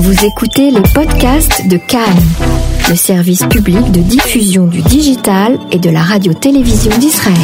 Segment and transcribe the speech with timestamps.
[0.00, 2.22] Vous écoutez les podcasts de Cannes,
[2.88, 7.34] le service public de diffusion du digital et de la radio-télévision d'Israël.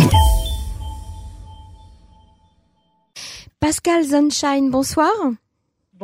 [3.59, 5.11] Pascal Sunshine, bonsoir.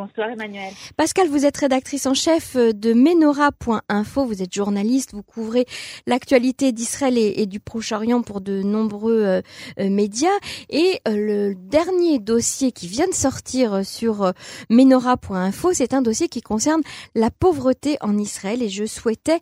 [0.01, 0.73] Bonsoir Emmanuel.
[0.97, 5.67] Pascal, vous êtes rédactrice en chef de Menora.info, vous êtes journaliste, vous couvrez
[6.07, 9.43] l'actualité d'Israël et, du Proche-Orient pour de nombreux euh,
[9.79, 10.31] euh, médias.
[10.71, 14.33] Et euh, le dernier dossier qui vient de sortir sur
[14.71, 16.81] Menora.info, c'est un dossier qui concerne
[17.15, 18.63] la pauvreté en Israël.
[18.63, 19.41] Et je souhaitais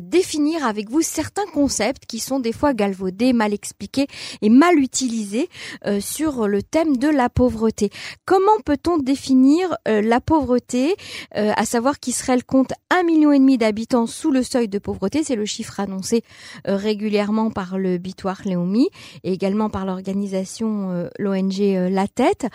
[0.00, 4.06] définir avec vous certains concepts qui sont des fois galvaudés, mal expliqués
[4.40, 5.50] et mal utilisés
[6.00, 7.90] sur le thème de la pauvreté.
[8.24, 10.94] Comment peut-on définir euh, la pauvreté,
[11.36, 15.22] euh, à savoir qu'Israël compte un million et demi d'habitants sous le seuil de pauvreté,
[15.22, 16.22] c'est le chiffre annoncé
[16.68, 18.88] euh, régulièrement par le Bitoire Léomi
[19.24, 22.46] et également par l'organisation l'ONG La Tête.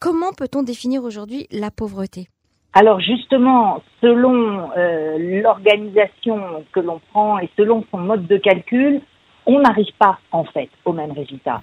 [0.00, 2.28] comment peut-on définir aujourd'hui la pauvreté?
[2.72, 4.70] Alors justement, selon
[5.18, 9.00] l'organisation que l'on prend et selon son mode de calcul,
[9.46, 11.62] on n'arrive pas en fait au même résultat.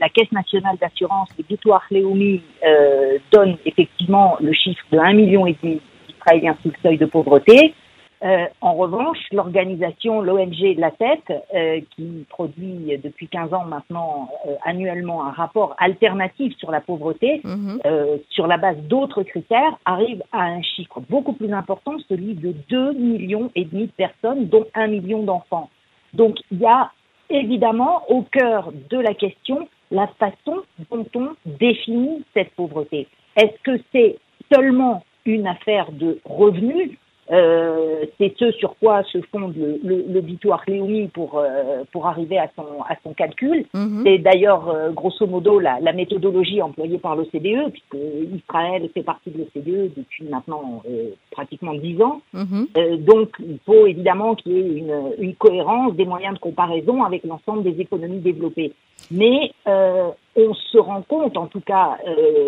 [0.00, 5.46] La Caisse nationale d'assurance, les Victoire Léomi, euh, donne effectivement le chiffre de 1,5 million
[5.46, 7.74] et d'Israéliens sous le seuil de pauvreté.
[8.24, 14.54] Euh, en revanche, l'organisation, l'ONG La Tête, euh, qui produit depuis 15 ans maintenant euh,
[14.64, 17.42] annuellement un rapport alternatif sur la pauvreté,
[17.84, 22.54] euh, sur la base d'autres critères, arrive à un chiffre beaucoup plus important, celui de
[22.70, 25.68] 2 millions et demi de personnes, dont 1 million d'enfants.
[26.14, 26.90] Donc il y a
[27.28, 33.06] évidemment au cœur de la question la façon dont on définit cette pauvreté.
[33.36, 34.16] Est-ce que c'est
[34.52, 36.92] seulement une affaire de revenus
[37.32, 42.06] euh, c'est ce sur quoi se fonde le, le, le Bitoire Léomi pour euh, pour
[42.06, 43.66] arriver à son à son calcul.
[43.74, 44.02] Mhm.
[44.04, 47.96] C'est d'ailleurs euh, grosso modo la, la, méthodologie employée par l'OCDE, puisque
[48.32, 52.20] Israël fait partie de l'OCDE depuis maintenant euh, pratiquement dix ans.
[52.32, 52.66] Mhm.
[52.98, 57.24] donc il faut évidemment qu'il y ait une, une cohérence des moyens de comparaison avec
[57.24, 58.72] l'ensemble des économies développées.
[59.10, 61.98] Mais on se rend compte, en tout cas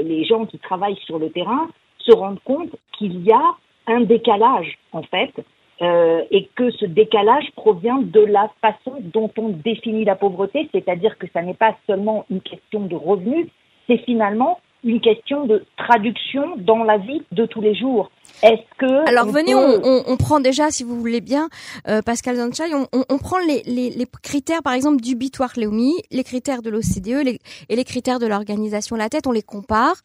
[0.04, 3.54] les gens qui travaillent sur le terrain se rendent compte qu'il y a
[3.88, 5.32] un décalage en fait,
[5.81, 11.19] euh, et que ce décalage provient de la façon dont on définit la pauvreté, c'est-à-dire
[11.19, 13.47] que ça n'est pas seulement une question de revenus,
[13.87, 18.11] c'est finalement une question de traduction dans la vie de tous les jours.
[18.43, 21.49] Est-ce que alors venez, on, prend déjà, si vous voulez bien,
[21.89, 26.71] euh, Pascal Zanchai, on, prend les, critères, par exemple, du Bitoire Léomi, les critères de
[26.71, 29.97] l'OCDE et les critères de l'organisation La Tête, on les compare,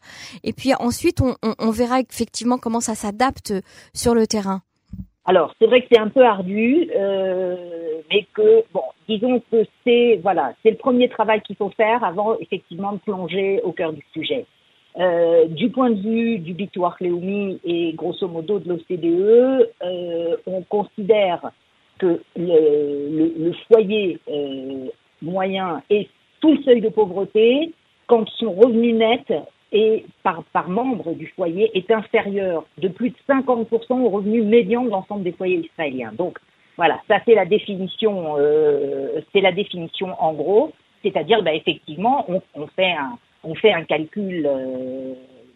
[0.44, 3.54] et puis ensuite on, verra effectivement comment ça s'adapte
[3.94, 4.62] sur le terrain.
[5.26, 7.56] Alors, c'est vrai que c'est un peu ardu, euh,
[8.12, 12.38] mais que, bon, disons que c'est, voilà, c'est le premier travail qu'il faut faire avant,
[12.40, 14.46] effectivement, de plonger au cœur du sujet.
[15.00, 20.62] Euh, du point de vue du Bitoire Léoumi et grosso modo de l'OCDE, euh, on
[20.62, 21.52] considère
[21.98, 24.88] que le, le, foyer euh,
[25.22, 26.10] moyen est
[26.42, 27.72] sous le seuil de pauvreté
[28.06, 29.34] quand son revenu net
[29.72, 34.84] est, par, par membre du foyer est inférieur de plus de 50% au revenu médian
[34.84, 36.12] de l'ensemble des foyers israéliens.
[36.14, 36.38] Donc
[36.78, 40.72] voilà, ça c'est la définition, euh, c'est la définition en gros,
[41.02, 45.14] c'est-à-dire bah, effectivement on, on fait un on fait un calcul euh,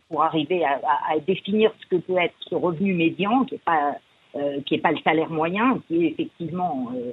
[0.10, 3.98] pour arriver à, définir ce que peut être ce revenu médian, qui n'est pas
[4.36, 7.12] euh, qui est pas le salaire moyen, qui est effectivement euh,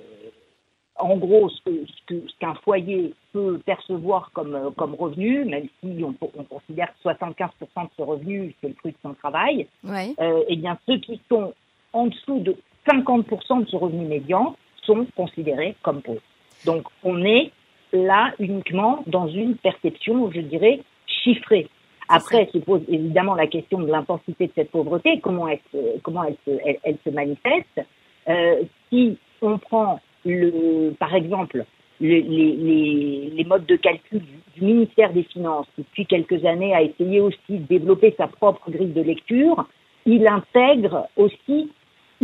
[0.97, 1.62] en gros ce,
[2.07, 7.09] que, ce qu'un foyer peut percevoir comme comme revenu, même si on, on considère que
[7.09, 9.67] 75% de ce revenu c'est le fruit de son travail.
[9.83, 10.15] Ouais.
[10.49, 11.53] eh bien ceux qui sont
[11.93, 12.56] en dessous de
[12.87, 16.21] 50% de ce revenu médian sont considérés comme pauvres.
[16.65, 17.51] Donc on est
[17.94, 21.69] là uniquement dans une perception, je dirais, chiffrée.
[22.09, 26.25] Après se pose évidemment la question de l'intensité de cette pauvreté, comment elle se, comment
[26.25, 27.81] elle se, elle, se manifeste.
[28.28, 31.65] Euh, si on prend le, par exemple,
[32.00, 34.21] les, les, les, modes de calcul
[34.55, 38.71] du, ministère des Finances, qui depuis quelques années a essayé aussi de développer sa propre
[38.71, 39.66] grille de lecture,
[40.05, 41.70] il intègre aussi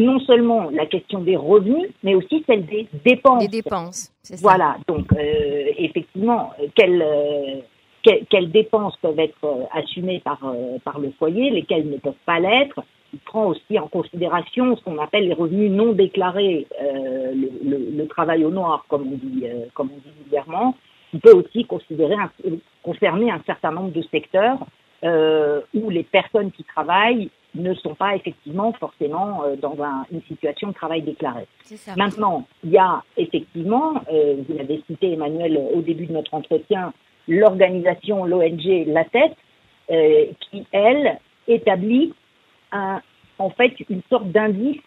[0.01, 3.43] non seulement la question des revenus, mais aussi celle des dépenses.
[3.43, 4.43] Des dépenses, c'est ça.
[4.43, 7.61] Voilà, donc euh, effectivement, quelles, euh,
[8.03, 10.41] quelles, dépenses peuvent être euh, assumées par,
[10.85, 12.83] par le foyer, lesquelles ne peuvent pas l'être.
[13.13, 18.07] Il prend aussi en considération ce qu'on appelle les revenus non déclarés, le, le, le,
[18.07, 19.45] travail au noir, comme on dit,
[19.75, 20.77] comme on dit vulgairement.
[21.13, 22.15] Il peut aussi considérer
[22.85, 24.59] concerner un certain nombre de secteurs
[25.03, 29.77] où les personnes qui travaillent ne sont pas effectivement forcément euh, dans
[30.13, 31.47] une situation de travail déclaré.
[31.97, 36.93] Maintenant, il y a effectivement, euh, vous l'avez cité Emmanuel au début de notre entretien,
[37.29, 39.37] l'organisation, l'ONG La Tête,
[39.91, 41.19] euh, qui, elle,
[41.49, 42.13] établit
[42.73, 43.01] un,
[43.39, 44.81] en fait une sorte d'indice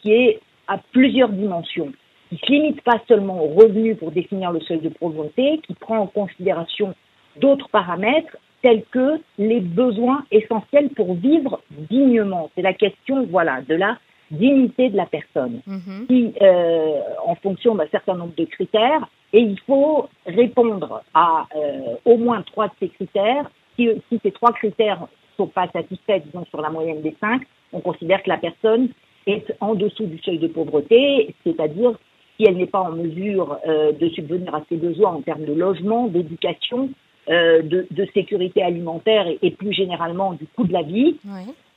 [0.00, 1.92] qui est à plusieurs dimensions,
[2.28, 5.74] qui ne se limite pas seulement au revenu pour définir le seuil de pauvreté, qui
[5.74, 6.94] prend en considération
[7.40, 12.50] d'autres paramètres tels que les besoins essentiels pour vivre dignement.
[12.54, 13.98] C'est la question, voilà, de la
[14.30, 16.06] dignité de la personne, mhm.
[16.08, 21.96] qui, euh, en fonction d'un certain nombre de critères, et il faut répondre à euh,
[22.06, 23.50] au moins trois de ces critères.
[23.76, 27.42] Si, si ces trois critères ne sont pas satisfaits, disons sur la moyenne des cinq,
[27.74, 28.88] on considère que la personne
[29.26, 31.92] est en dessous du seuil de pauvreté, c'est-à-dire
[32.36, 35.52] si elle n'est pas en mesure euh, de subvenir à ses besoins en termes de
[35.52, 36.88] logement, d'éducation,
[37.28, 41.16] euh, de, de, sécurité alimentaire et, et, plus généralement du coût de la vie.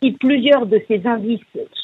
[0.03, 1.39] Si plusieurs de ces indices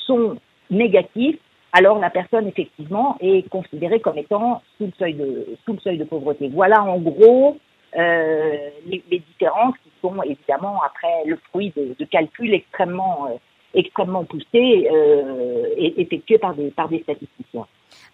[0.06, 0.36] sont
[0.70, 1.38] négatifs,
[1.72, 5.98] alors la personne effectivement est considérée comme étant sous le seuil de, sous le seuil
[5.98, 6.50] de pauvreté.
[6.50, 7.58] Voilà en gros
[7.98, 13.36] euh, les, les, différences qui sont évidemment après le fruit de, de calculs extrêmement euh,
[13.76, 17.66] extrêmement poussés euh, et effectués par des par des statisticiens.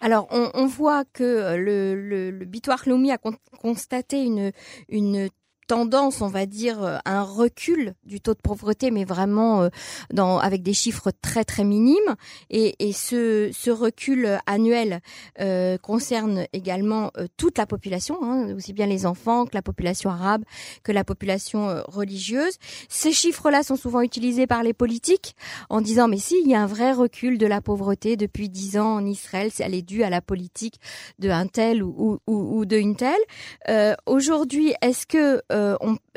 [0.02, 3.18] Alors, on, on voit que le, le, le Bitoire Lomi a
[3.60, 4.52] constaté une,
[4.88, 5.28] une
[5.70, 10.64] tendance, on va dire, euh, un recul du taux de pauvreté, mais vraiment euh, avec
[10.64, 12.16] des chiffres très très minimes.
[12.50, 15.00] Et, ce, recul annuel
[15.40, 20.42] euh, concerne également toute la population, hein, aussi bien les enfants que la population arabe,
[20.82, 22.54] que la population religieuse.
[22.88, 25.36] Ces chiffres-là sont souvent utilisés par les politiques
[25.68, 28.76] en disant mais si, il y a un vrai recul de la pauvreté depuis dix
[28.76, 30.80] ans en Israël, elle est due à la politique
[31.20, 33.96] de un tel ou, de une telle.
[34.06, 35.40] Aujourd'hui, est-ce que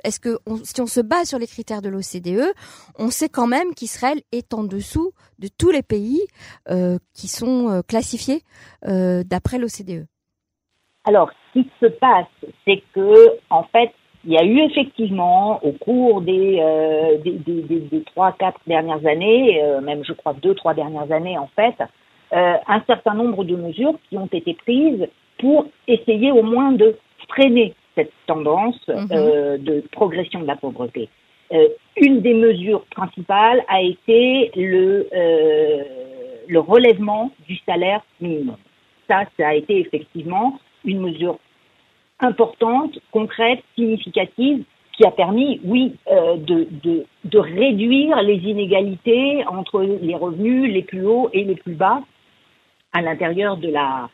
[0.04, 2.54] est-ce que si on se base sur les critères de l'OCDE,
[2.98, 6.22] on sait quand même qu'Israël est en dessous de tous les pays
[6.70, 8.42] euh, qui sont euh, classifiés
[8.84, 10.06] d'après l'OCDE.
[11.06, 12.28] Alors, ce qui se passe,
[12.66, 13.92] c'est que en fait,
[14.26, 16.62] il y a eu effectivement au cours des,
[18.06, 21.76] trois, quatre dernières années, même je crois deux, trois dernières années en fait,
[22.32, 25.08] un certain nombre de mesures qui ont été prises
[25.40, 26.96] pour essayer au moins de
[27.28, 29.08] freiner cette tendance mhm.
[29.12, 31.10] euh, de progression de la pauvreté.
[31.52, 31.68] Euh,
[31.98, 35.84] une des mesures principales a été le, euh,
[36.48, 38.58] le relèvement du salaire minimum.
[39.08, 41.38] Ça, ça a été effectivement une mesure
[42.20, 44.64] importante, concrète, significative,
[44.94, 50.84] qui a permis, oui, euh, de, de, de, réduire les inégalités entre les revenus les
[50.84, 52.02] plus hauts et les plus bas
[52.94, 54.10] à l'intérieur de la,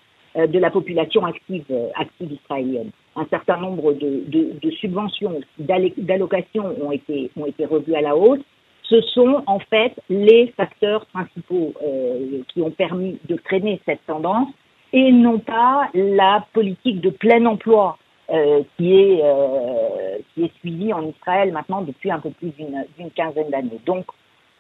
[0.48, 1.66] de la population active,
[1.96, 7.96] active israélienne un certain nombre de, de, de subventions, d'allocations ont été, ont été revues
[7.96, 8.40] à la hausse.
[8.84, 14.50] Ce sont en fait les facteurs principaux euh, qui ont permis de freiner cette tendance
[14.94, 17.98] et non pas la politique de plein emploi
[18.32, 23.12] euh, qui est euh, qui est suivie en Israël maintenant depuis un peu plus d'une
[23.16, 23.80] quinzaine d'années.
[23.86, 24.06] Donc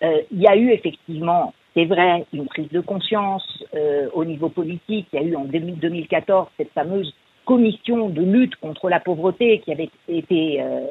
[0.03, 4.49] euh, il y a eu effectivement, c'est vrai, une prise de conscience euh, au niveau
[4.49, 5.07] politique.
[5.13, 7.13] Il y a eu en 2014 cette fameuse
[7.45, 10.81] commission de lutte contre la pauvreté qui avait été euh,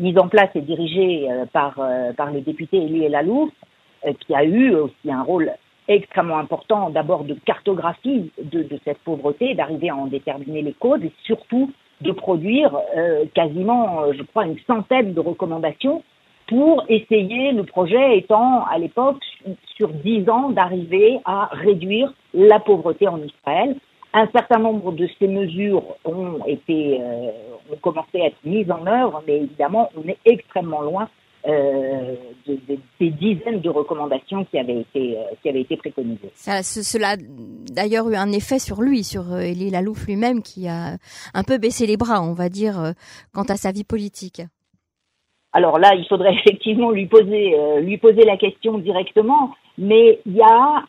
[0.00, 1.80] mise en place et dirigée euh, par,
[2.16, 3.50] par le député Elie Lalouf,
[4.20, 5.50] qui a eu aussi un rôle
[5.88, 11.12] extrêmement important, d'abord de cartographie de cette pauvreté, d'arriver à en déterminer les causes et
[11.24, 11.72] surtout
[12.02, 12.76] de produire
[13.34, 16.02] quasiment, je crois, une centaine de recommandations
[16.48, 19.22] pour essayer, le projet étant à l'époque
[19.76, 23.76] sur dix ans, d'arriver à réduire la pauvreté en Israël
[24.16, 27.30] un certain nombre de ces mesures ont été, euh,
[27.70, 31.10] ont commencé à être mises en œuvre, mais évidemment, on est extrêmement loin
[31.46, 32.14] euh,
[32.46, 32.58] de,
[32.98, 36.30] des dizaines de recommandations qui avaient été, euh, qui avaient été préconisées.
[36.34, 40.96] Cela a d'ailleurs eu un effet sur lui, sur euh, Elie Lalouf lui-même, qui a
[41.34, 42.92] un peu baissé les bras, on va dire, euh,
[43.32, 44.42] quant à sa vie politique.
[45.56, 50.42] Alors là, il faudrait effectivement lui poser, lui poser la question directement, mais il y
[50.42, 50.84] a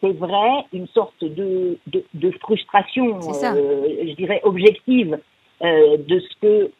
[0.00, 5.18] c'est vrai, une sorte de, de, de frustration, euh, je dirais, objective
[5.62, 6.70] euh, de ce que,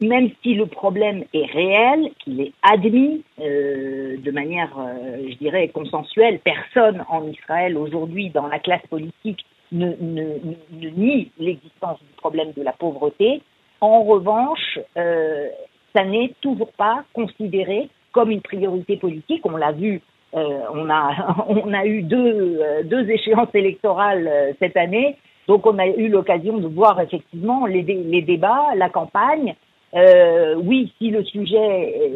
[0.00, 5.68] même si le problème est réel, qu'il est admis euh, de manière, euh, je dirais,
[5.68, 10.38] consensuelle, personne en Israël aujourd'hui dans la classe politique ne, ne,
[10.72, 13.42] ne nie l'existence du problème de la pauvreté.
[13.80, 15.48] En revanche, euh,
[15.96, 19.44] ça n'est toujours pas considéré comme une priorité politique.
[19.44, 20.02] On l'a vu
[20.34, 25.16] euh, on, a, eu deux, euh, échéances électorales euh, cette année,
[25.48, 29.54] donc on a eu l'occasion de voir effectivement les, débats, la campagne.
[29.94, 32.12] Oui, si le sujet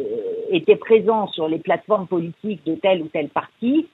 [0.51, 3.87] était présent sur les plateformes politiques de tel ou tel parti,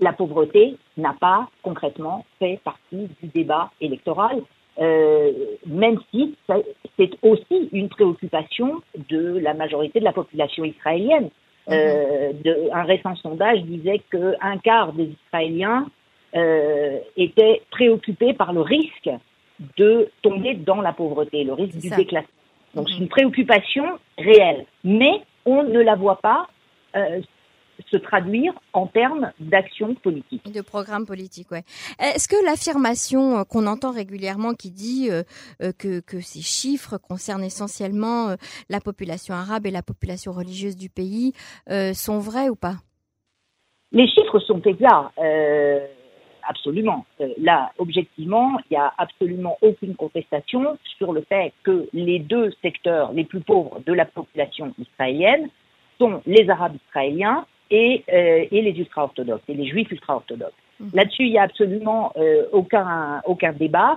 [0.00, 4.40] la pauvreté n'a pas concrètement fait partie du débat électoral,
[4.80, 5.32] euh,
[5.66, 6.34] même si
[6.96, 11.28] c'est aussi une préoccupation de la majorité de la population israélienne.
[11.68, 15.86] Euh, de, un récent sondage disait qu'un quart des Israéliens
[16.34, 19.10] euh, étaient préoccupés par le risque
[19.76, 22.28] de tomber dans la pauvreté, le risque du déclassement.
[22.74, 23.84] Donc c'est une préoccupation
[24.18, 26.48] réelle, mais on ne la voit pas
[26.96, 27.20] euh,
[27.90, 30.50] se traduire en termes d'action politique.
[30.52, 31.64] De programme politique, ouais.
[31.98, 35.22] Est-ce que l'affirmation euh, qu'on entend régulièrement qui dit euh,
[35.62, 38.34] euh, que, que ces chiffres concernent essentiellement
[38.68, 41.32] la population arabe et la population religieuse du pays
[41.94, 42.76] sont vrais ou pas?
[43.92, 45.12] Les chiffres sont exacts.
[46.48, 47.04] absolument.
[47.38, 53.12] là, objectivement, il n'y a absolument aucune contestation sur le fait que les deux secteurs
[53.12, 55.48] les plus pauvres de la population israélienne
[55.98, 60.52] sont les Arabes israéliens et, euh, et les ultra-orthodoxes, et les juifs ultra-orthodoxes.
[60.78, 60.90] Mhm.
[60.94, 63.96] Là-dessus, il n'y a absolument euh, aucun, aucun débat.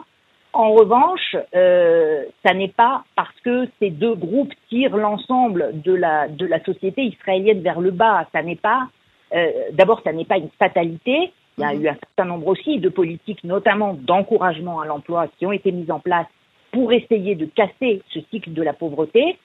[0.54, 6.30] En revanche, euh, ça n'est pas parce que ces deux groupes tirent l'ensemble de la,
[6.30, 8.26] de la société israélienne vers le bas.
[8.32, 8.88] Ça n'est pas,
[9.34, 11.34] euh, d'abord, ça n'est pas une fatalité.
[11.58, 11.84] Il y a mhm.
[11.84, 15.92] eu un certain nombre aussi de politiques, notamment d'encouragement à l'emploi, qui ont été mises
[15.92, 16.28] en place
[16.72, 19.38] pour essayer de casser ce cycle de la pauvreté.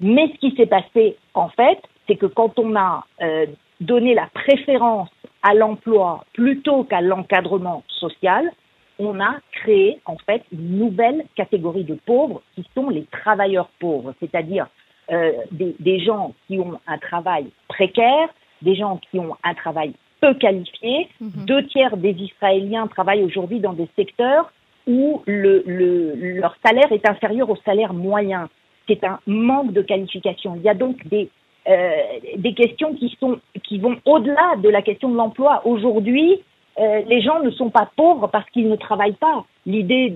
[0.00, 1.78] Mais ce qui s'est passé, en fait,
[2.10, 3.46] c'est que quand on a euh,
[3.80, 5.10] donné la préférence
[5.42, 8.50] à l'emploi plutôt qu'à l'encadrement social,
[8.98, 14.12] on a créé en fait une nouvelle catégorie de pauvres qui sont les travailleurs pauvres,
[14.18, 14.66] c'est-à-dire
[15.12, 18.28] euh, des, gens qui ont un travail précaire,
[18.60, 21.08] des gens qui ont un travail peu qualifié.
[21.20, 21.44] Mhm.
[21.46, 24.52] Deux tiers des Israéliens travaillent aujourd'hui dans des secteurs
[24.86, 28.48] où leur salaire est inférieur au salaire moyen.
[28.88, 30.56] C'est un manque de qualification.
[30.56, 31.30] Il y a donc des
[31.68, 32.02] euh,
[32.36, 35.62] des questions qui sont qui vont au-delà de la question de l'emploi.
[35.64, 36.40] Aujourd'hui,
[36.78, 39.44] euh, les gens ne sont pas pauvres parce qu'ils ne travaillent pas.
[39.66, 40.08] L'idée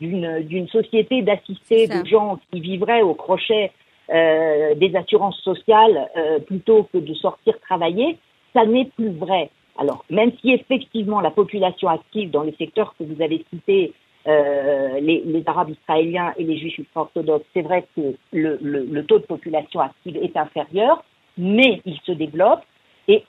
[0.00, 3.70] d'une société d'assister des gens qui vivraient au crochet
[4.10, 8.18] euh, des assurances sociales euh, plutôt que de sortir travailler,
[8.54, 9.50] ça n'est plus vrai.
[9.78, 13.92] Alors, même si effectivement la population active dans les secteurs que vous avez cités
[14.28, 19.04] euh, les, les, Arabes israéliens et les Juifs ultra-orthodoxes, c'est vrai que le, le, le,
[19.04, 21.02] taux de population active est inférieur,
[21.38, 22.60] mais il se développe.
[23.06, 23.24] Et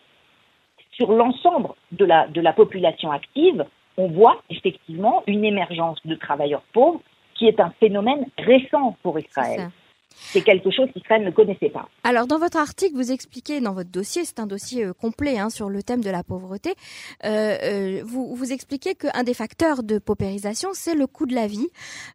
[0.92, 3.66] sur l'ensemble de la, de la population active,
[3.98, 7.02] on voit effectivement une émergence de travailleurs pauvres
[7.36, 9.70] qui est un phénomène récent pour Israël
[10.32, 11.88] c'est quelque chose qu'Israël ne connaissait pas.
[12.04, 15.50] Alors dans votre article, vous expliquez dans votre dossier, c'est un dossier euh, complet hein,
[15.50, 16.74] sur le thème de la pauvreté,
[17.26, 21.48] euh, euh, vous, vous expliquez qu'un des facteurs de paupérisation, c'est le coût de la
[21.48, 21.68] vie,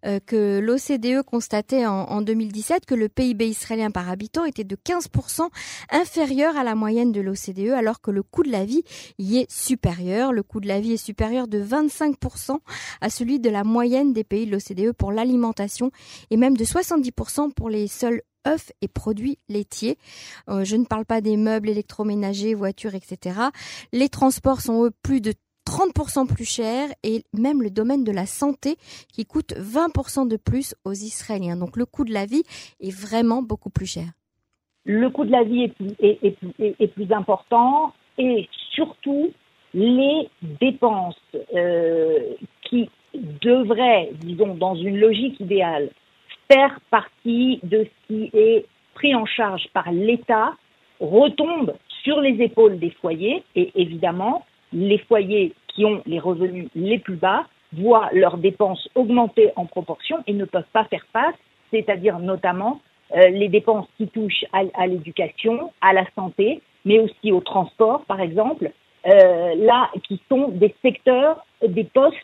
[0.07, 4.77] euh, que l'OCDE constatait en, en, 2017 que le PIB israélien par habitant était de
[4.77, 5.49] 15%
[5.91, 8.83] inférieur à la moyenne de l'OCDE, alors que le coût de la vie
[9.19, 10.33] y est supérieur.
[10.33, 12.59] Le coût de la vie est supérieur de 25%
[13.01, 15.91] à celui de la moyenne des pays de l'OCDE pour l'alimentation
[16.31, 19.97] et même de 70% pour les seuls œufs et produits laitiers.
[20.49, 23.39] Euh, je ne parle pas des meubles électroménagers, voitures, etc.
[23.93, 25.33] Les transports sont eux plus de
[25.67, 28.77] 30% plus chers et même le domaine de la santé
[29.13, 31.57] qui coûte 20% de plus aux Israéliens.
[31.57, 32.43] Donc le coût de la vie
[32.81, 34.07] est vraiment beaucoup plus cher.
[34.85, 35.93] Le coût de la vie est plus,
[36.79, 39.31] est, plus important et surtout
[39.73, 40.29] les
[40.61, 41.17] dépenses
[41.55, 42.35] euh,
[42.69, 45.91] qui devraient, disons, dans une logique idéale,
[46.51, 50.53] faire partie de ce qui est pris en charge par l'État
[51.01, 56.99] retombe sur les épaules des foyers et évidemment, les foyers qui ont les revenus les
[56.99, 61.35] plus bas voient leurs dépenses augmenter en proportion et ne peuvent pas faire face,
[61.73, 62.81] c'est-à-dire notamment
[63.17, 68.21] euh, les dépenses qui touchent à, l'éducation, à la santé, mais aussi au transport, par
[68.21, 68.71] exemple,
[69.07, 72.17] euh, là, qui sont des secteurs, des postes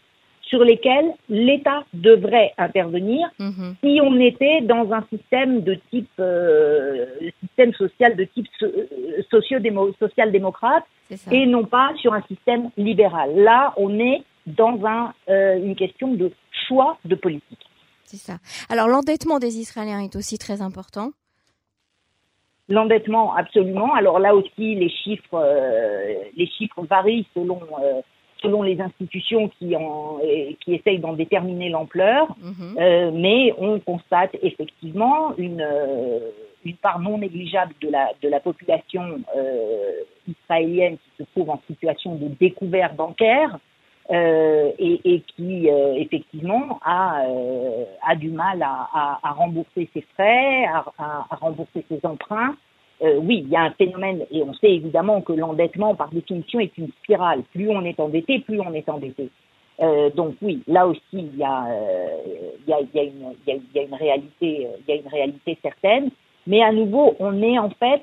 [0.50, 3.76] sur lesquels l'État devrait intervenir mhm.
[3.82, 7.06] si on était dans un système de type euh,
[7.40, 8.48] système social de type
[9.30, 10.84] social-démocrate
[11.30, 13.34] et non pas sur un système libéral.
[13.36, 16.32] Là, on est dans un, euh, une question de
[16.66, 17.64] choix de politique.
[18.04, 18.38] C'est ça.
[18.68, 21.10] Alors l'endettement des Israéliens est aussi très important.
[22.68, 23.94] L'endettement, absolument.
[23.94, 27.60] Alors là aussi, les chiffres, euh, les chiffres varient selon
[28.42, 30.18] selon les institutions qui, en,
[30.60, 32.76] qui essayent d'en déterminer l'ampleur, mhm.
[32.78, 36.30] euh, mais on constate effectivement une, euh,
[36.64, 41.60] une part non négligeable de la, de la population euh, israélienne qui se trouve en
[41.66, 43.58] situation de découvert bancaire
[44.10, 47.22] euh, et, et, qui effectivement a,
[48.06, 52.56] a du mal à, à, à rembourser ses frais, à, à rembourser ses emprunts.
[53.02, 56.60] Euh, oui, il y a un phénomène, et on sait évidemment que l'endettement, par définition,
[56.60, 57.42] est une spirale.
[57.52, 59.30] Plus on est endetté, plus on est endetté.
[59.80, 61.66] Euh, donc oui, là aussi, il y a,
[63.76, 66.10] une réalité certaine.
[66.46, 68.02] Mais à nouveau, on est en fait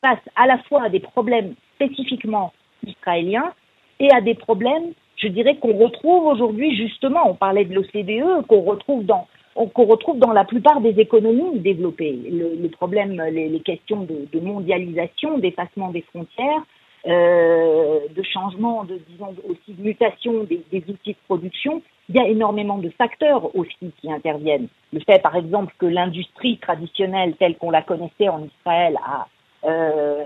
[0.00, 2.52] face à la fois à des problèmes spécifiquement
[2.86, 3.52] israéliens
[3.98, 8.60] et à des problèmes, je dirais, qu'on retrouve aujourd'hui justement, on parlait de l'OCDE, qu'on
[8.60, 9.26] retrouve dans
[9.74, 12.18] qu'on retrouve dans la plupart des économies développées.
[12.30, 16.62] Le, le problème, les, les questions de, de mondialisation, d'effacement des frontières,
[17.06, 22.18] euh, de changement, de disons aussi de mutation des, des, outils de production, il y
[22.18, 24.68] a énormément de facteurs aussi qui interviennent.
[24.92, 29.28] Le fait, par exemple, que l'industrie traditionnelle telle qu'on la connaissait en Israël a
[29.64, 30.22] euh,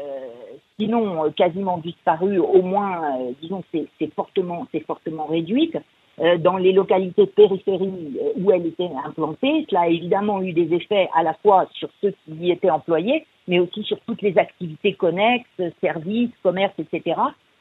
[0.79, 5.77] sinon euh, quasiment disparu, au moins, euh, disons, c'est fortement, fortement réduite.
[6.21, 10.75] Euh, dans les localités de périphérie où elle était implantée, cela a évidemment eu des
[10.75, 14.37] effets à la fois sur ceux qui y étaient employés, mais aussi sur toutes les
[14.37, 15.49] activités connexes,
[15.81, 17.19] services, commerces, etc.,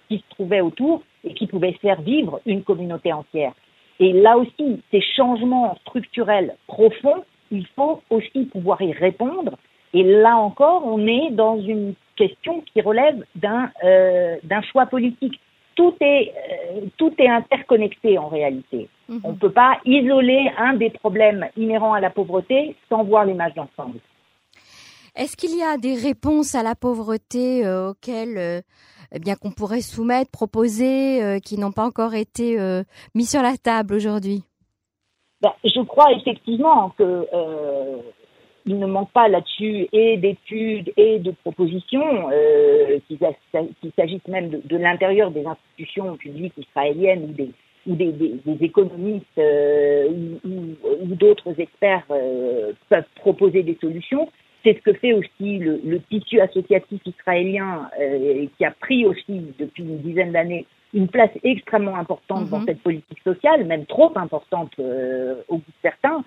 [0.09, 3.53] qui se trouvaient autour et qui pouvaient faire vivre une communauté entière.
[3.99, 9.57] Et là aussi, ces changements structurels profonds, il faut aussi pouvoir y répondre.
[9.93, 14.35] Et là encore, on est dans une question qui relève d'un euh,
[14.71, 15.39] choix politique.
[15.79, 18.89] Tout est, euh, tout est interconnecté en réalité.
[19.07, 19.19] Mmh.
[19.23, 23.53] On ne peut pas isoler un des problèmes inhérents à la pauvreté sans voir l'image
[23.53, 23.99] d'ensemble.
[25.15, 28.59] Est-ce qu'il y a des réponses à la pauvreté euh, auxquelles euh,
[29.13, 32.83] eh bien qu'on pourrait soumettre, proposer, euh, qui n'ont pas encore été euh,
[33.15, 34.43] mis sur la table aujourd'hui?
[35.39, 37.25] Ben, Je crois effectivement que
[38.69, 44.61] il ne manque pas là-dessus et d'études et de propositions, euh, qu'il s'agisse même de,
[44.63, 47.49] de l'intérieur des institutions publiques israéliennes ou des,
[47.87, 50.59] ou des, des, des économistes euh, ou, ou,
[51.01, 54.29] ou d'autres experts euh, peuvent proposer des solutions.
[54.63, 59.47] C'est ce que fait aussi le, le tissu associatif israélien euh, qui a pris aussi
[59.57, 62.51] depuis une dizaine d'années une place extrêmement importante mmh.
[62.51, 64.73] dans cette politique sociale, même trop importante
[65.47, 66.23] au bout de certains,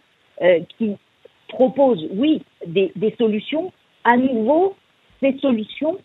[0.79, 0.97] qui
[1.53, 3.73] propose, oui, des, solutions.
[4.05, 4.75] À nouveau,
[5.21, 5.99] ces solutions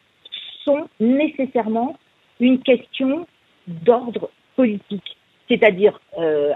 [0.64, 1.96] sont nécessairement
[2.40, 3.26] une question
[3.68, 6.54] d'ordre politique, c'est-à-dire euh,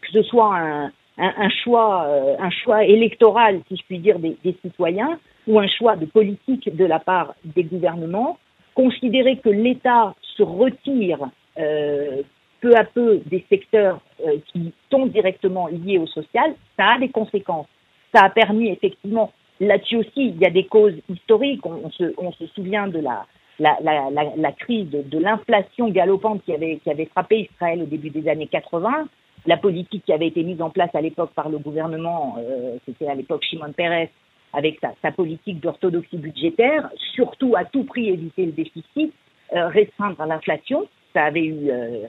[0.00, 5.66] que ce soit euh, un choix électoral, si je puis dire, des, citoyens, ou un
[5.66, 8.38] choix de politique de la part des gouvernements,
[8.74, 11.18] considérer que l'État se retire
[11.58, 12.22] euh,
[12.60, 14.00] peu à peu des secteurs
[14.46, 17.66] qui sont directement liés au social, ça a des conséquences
[18.14, 21.64] ça a permis effectivement, là-dessus aussi, il y a des causes historiques.
[21.66, 28.10] On, se, souvient de la, crise de, l'inflation galopante qui avait, frappé Israël au début
[28.10, 29.08] des années 80.
[29.46, 33.08] La politique qui avait été mise en place à l'époque par le gouvernement, euh, c'était
[33.08, 34.08] à l'époque Shimon Peres,
[34.54, 39.12] avec sa, politique d'orthodoxie budgétaire, surtout à tout prix éviter le déficit,
[39.54, 40.86] euh, restreindre l'inflation.
[41.12, 42.06] Ça avait eu, euh,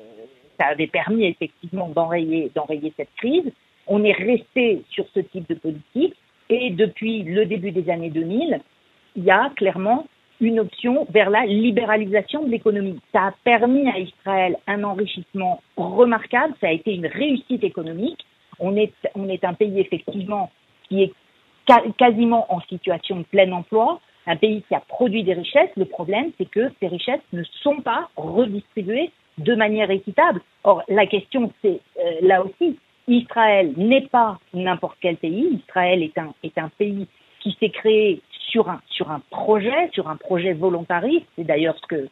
[0.93, 2.51] permis effectivement d'enrayer
[2.95, 3.51] cette crise
[3.87, 6.15] on est resté sur ce type de politique
[6.49, 8.59] et depuis le début des années 2000,
[9.15, 10.05] il y a clairement
[10.41, 12.99] une option vers la libéralisation de l'économie.
[13.13, 18.25] Ça a permis à Israël un enrichissement remarquable, ça a été une réussite économique.
[18.59, 20.51] On est, on est un pays effectivement
[20.87, 21.13] qui est
[21.97, 25.71] quasiment en situation de plein emploi, un pays qui a produit des richesses.
[25.77, 30.41] Le problème, c'est que ces richesses ne sont pas redistribuées de manière équitable.
[30.63, 35.61] Or, la question, c'est euh, là aussi, Israël n'est pas n'importe quel pays.
[35.67, 37.07] Israël est un, est un pays
[37.41, 41.25] qui s'est créé sur un, sur un projet, sur un projet volontariste.
[41.35, 42.09] C'est d'ailleurs ce que,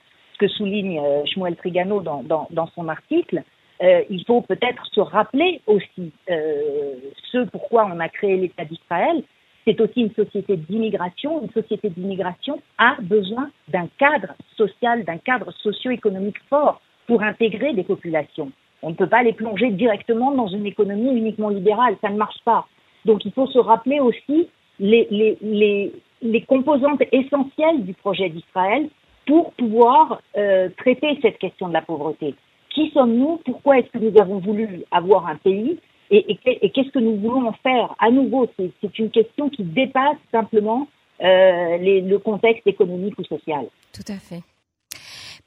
[0.57, 3.43] souligne euh, Shmuel Trigano dans, dans, dans son article.
[3.81, 6.95] Euh, il faut peut-être se rappeler aussi euh,
[7.31, 9.23] ce pourquoi on a créé l'État d'Israël.
[9.65, 11.41] C'est aussi une société d'immigration.
[11.41, 17.83] Une société d'immigration a besoin d'un cadre social, d'un cadre socio-économique fort pour intégrer des
[17.83, 18.51] populations.
[18.83, 22.41] On ne peut pas les plonger directement dans une économie uniquement libérale, ça ne marche
[22.43, 22.67] pas.
[23.05, 24.47] Donc il faut se rappeler aussi
[24.79, 25.91] les, les, les,
[26.21, 28.89] les composantes essentielles du projet d'Israël
[29.25, 32.35] pour pouvoir euh, traiter cette question de la pauvreté.
[32.69, 33.39] Qui sommes-nous?
[33.45, 35.79] Pourquoi est-ce que nous avons voulu avoir un pays?
[36.11, 39.63] Et, et, et qu'est-ce que nous voulons en faire À nouveau, c'est une question qui
[39.63, 40.87] dépasse simplement
[41.23, 43.65] euh, les, le contexte économique ou social.
[43.93, 44.41] Tout à fait.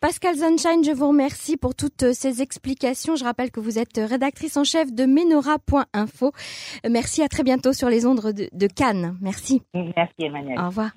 [0.06, 3.16] Pascal Sunshine, je vous remercie pour toutes euh, ces explications.
[3.16, 6.30] Je rappelle que vous êtes rédactrice en chef de Menora.info.
[6.88, 9.16] Merci, à très bientôt sur les ondes de, de Cannes.
[9.20, 9.62] Merci.
[9.74, 10.60] Merci Emmanuel.
[10.60, 10.92] Au revoir.